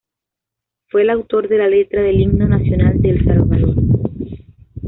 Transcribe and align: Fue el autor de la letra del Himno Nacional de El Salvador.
Fue 0.87 1.03
el 1.03 1.11
autor 1.11 1.47
de 1.47 1.59
la 1.59 1.67
letra 1.67 2.01
del 2.01 2.19
Himno 2.21 2.47
Nacional 2.47 2.99
de 3.03 3.09
El 3.11 3.23
Salvador. 3.23 3.75